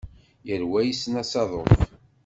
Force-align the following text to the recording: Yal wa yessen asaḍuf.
Yal 0.47 0.63
wa 0.71 0.79
yessen 0.83 1.19
asaḍuf. 1.21 1.73